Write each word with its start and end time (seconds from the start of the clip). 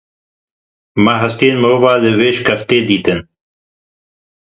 Me 1.03 1.13
hestiyên 1.21 1.55
mirovan 1.61 1.97
li 2.03 2.11
vê 2.19 2.29
şikeftê 2.35 2.77
dîtin. 2.87 3.19